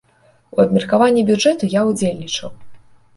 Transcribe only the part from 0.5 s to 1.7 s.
У абмеркаванні бюджэту